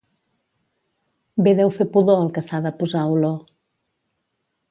Bé 1.47 1.53
deu 1.59 1.69
fer 1.75 1.87
pudor 1.97 2.23
el 2.23 2.33
que 2.37 2.45
s'ha 2.47 2.63
de 2.67 2.73
posar 2.81 3.05
olor. 3.17 3.39